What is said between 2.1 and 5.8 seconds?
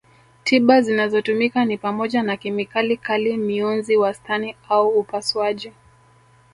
na kemikali kali mionzi wastani au upasuaji